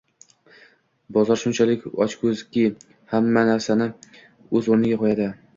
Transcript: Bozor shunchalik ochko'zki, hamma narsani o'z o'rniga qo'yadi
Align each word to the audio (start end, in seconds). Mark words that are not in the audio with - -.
Bozor 1.17 1.39
shunchalik 1.41 1.85
ochko'zki, 2.07 2.65
hamma 3.15 3.47
narsani 3.53 3.89
o'z 4.25 4.75
o'rniga 4.77 5.03
qo'yadi 5.05 5.31